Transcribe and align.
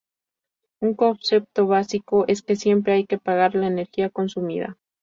Un 0.79 0.95
concepto 0.95 1.67
básico 1.67 2.25
es 2.27 2.41
que 2.41 2.55
siempre 2.55 2.93
hay 2.93 3.05
que 3.05 3.19
pagar 3.19 3.53
la 3.53 3.67
energía 3.67 4.09
consumida. 4.09 4.79